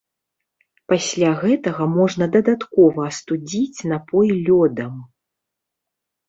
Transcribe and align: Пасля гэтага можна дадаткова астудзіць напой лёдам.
Пасля 0.93 1.27
гэтага 1.43 1.83
можна 1.97 2.25
дадаткова 2.35 2.99
астудзіць 3.11 3.79
напой 3.91 4.27
лёдам. 4.49 4.93